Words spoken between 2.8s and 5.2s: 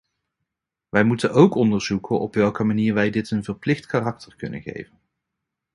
wij dit een verplicht karakter kunnen geven.